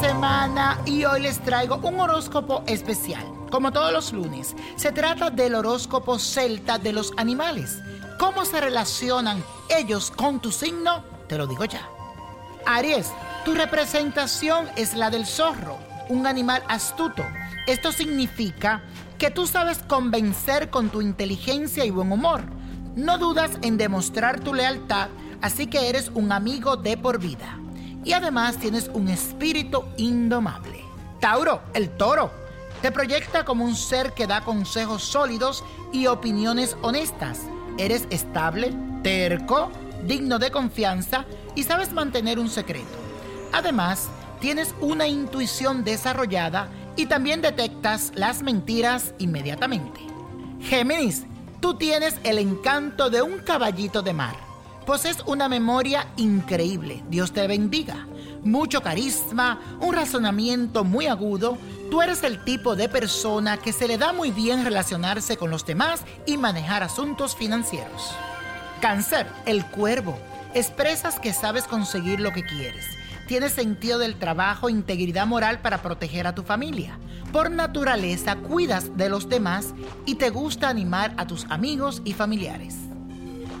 [0.00, 3.24] semana y hoy les traigo un horóscopo especial.
[3.50, 7.78] Como todos los lunes, se trata del horóscopo celta de los animales.
[8.18, 11.02] ¿Cómo se relacionan ellos con tu signo?
[11.28, 11.88] Te lo digo ya.
[12.66, 13.10] Aries,
[13.44, 17.24] tu representación es la del zorro, un animal astuto.
[17.66, 18.82] Esto significa
[19.18, 22.42] que tú sabes convencer con tu inteligencia y buen humor.
[22.94, 25.08] No dudas en demostrar tu lealtad,
[25.42, 27.58] así que eres un amigo de por vida.
[28.04, 30.84] Y además tienes un espíritu indomable.
[31.20, 32.30] Tauro, el toro,
[32.80, 37.40] te proyecta como un ser que da consejos sólidos y opiniones honestas.
[37.76, 39.70] Eres estable, terco,
[40.04, 41.24] digno de confianza
[41.54, 42.86] y sabes mantener un secreto.
[43.52, 44.08] Además,
[44.40, 50.00] tienes una intuición desarrollada y también detectas las mentiras inmediatamente.
[50.60, 51.24] Géminis,
[51.60, 54.47] tú tienes el encanto de un caballito de mar.
[54.88, 58.06] Posees una memoria increíble, Dios te bendiga.
[58.42, 61.58] Mucho carisma, un razonamiento muy agudo.
[61.90, 65.66] Tú eres el tipo de persona que se le da muy bien relacionarse con los
[65.66, 68.14] demás y manejar asuntos financieros.
[68.80, 70.18] Cáncer, el cuervo.
[70.54, 72.86] Expresas que sabes conseguir lo que quieres
[73.26, 76.98] tienes sentido del trabajo, integridad moral para proteger a tu familia.
[77.30, 79.74] Por naturaleza cuidas de los demás
[80.06, 82.74] y te gusta animar a tus amigos y familiares.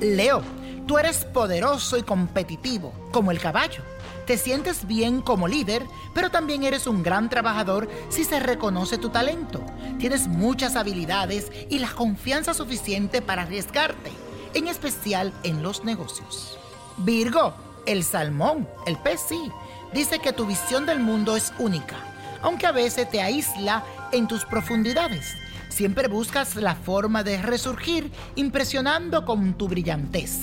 [0.00, 0.42] Leo,
[0.88, 3.82] tú eres poderoso y competitivo, como el caballo.
[4.26, 9.10] Te sientes bien como líder, pero también eres un gran trabajador si se reconoce tu
[9.10, 9.60] talento.
[9.98, 14.10] Tienes muchas habilidades y la confianza suficiente para arriesgarte,
[14.54, 16.58] en especial en los negocios.
[16.96, 17.54] Virgo,
[17.86, 19.52] el salmón, el pez sí,
[19.92, 21.96] dice que tu visión del mundo es única,
[22.40, 25.36] aunque a veces te aísla en tus profundidades.
[25.68, 30.40] Siempre buscas la forma de resurgir impresionando con tu brillantez.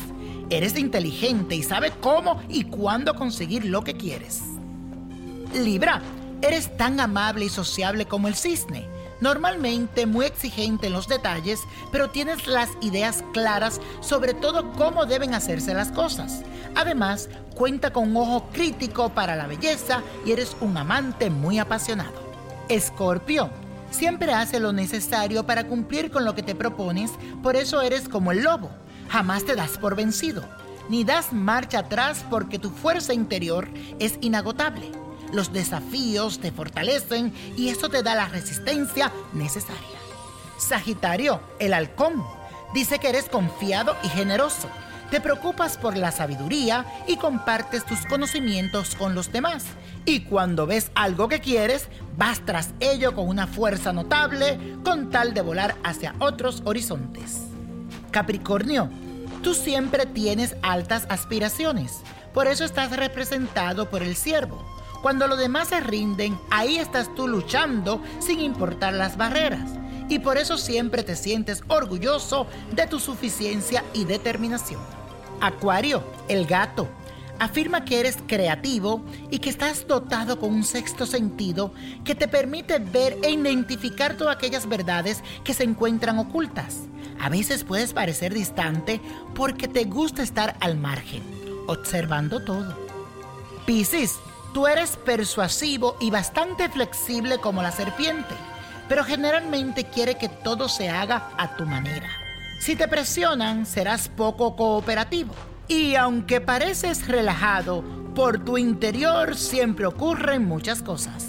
[0.50, 4.42] Eres inteligente y sabes cómo y cuándo conseguir lo que quieres.
[5.54, 6.02] Libra,
[6.42, 11.62] eres tan amable y sociable como el cisne Normalmente muy exigente en los detalles,
[11.92, 16.44] pero tienes las ideas claras sobre todo cómo deben hacerse las cosas.
[16.76, 22.26] Además, cuenta con un ojo crítico para la belleza y eres un amante muy apasionado.
[22.68, 23.50] Escorpio,
[23.90, 28.34] siempre hace lo necesario para cumplir con lo que te propones, por eso eres como
[28.34, 28.70] el lobo.
[29.10, 30.44] Jamás te das por vencido,
[30.90, 33.68] ni das marcha atrás porque tu fuerza interior
[34.00, 34.92] es inagotable.
[35.32, 40.00] Los desafíos te fortalecen y eso te da la resistencia necesaria.
[40.58, 42.24] Sagitario, el halcón,
[42.74, 44.70] dice que eres confiado y generoso.
[45.12, 49.66] Te preocupas por la sabiduría y compartes tus conocimientos con los demás.
[50.06, 55.34] Y cuando ves algo que quieres, vas tras ello con una fuerza notable con tal
[55.34, 57.55] de volar hacia otros horizontes.
[58.16, 58.90] Capricornio,
[59.44, 62.00] tú siempre tienes altas aspiraciones.
[62.34, 64.64] Por eso estás representado por el ciervo
[65.02, 69.70] cuando los demás se rinden, ahí estás tú luchando sin importar las barreras.
[70.08, 74.80] Y por eso siempre te sientes orgulloso de tu suficiencia y determinación.
[75.42, 76.88] Acuario, el gato,
[77.38, 81.74] afirma que eres creativo y que estás dotado con un sexto sentido
[82.06, 86.88] que te permite ver e identificar todas aquellas verdades que se encuentran ocultas.
[87.20, 89.02] A veces puedes parecer distante
[89.34, 91.24] porque te gusta estar al margen,
[91.68, 92.78] observando todo.
[93.66, 94.20] Piscis,
[94.56, 98.34] Tú eres persuasivo y bastante flexible como la serpiente,
[98.88, 102.10] pero generalmente quiere que todo se haga a tu manera.
[102.62, 105.36] Si te presionan, serás poco cooperativo.
[105.68, 107.84] Y aunque pareces relajado,
[108.16, 111.26] por tu interior siempre ocurren muchas cosas.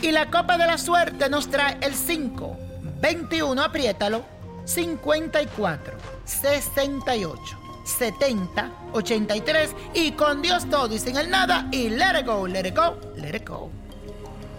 [0.00, 2.56] Y la copa de la suerte nos trae el 5,
[3.02, 4.24] 21, apriétalo,
[4.64, 5.94] 54,
[6.24, 7.60] 68.
[7.82, 12.66] 70 83 y con Dios todo y sin el nada y let it go, let
[12.68, 13.70] it go, let it go.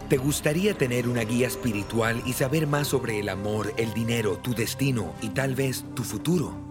[0.10, 4.54] ¿Te gustaría tener una guía espiritual y saber más sobre el amor, el dinero, tu
[4.54, 6.71] destino y tal vez tu futuro?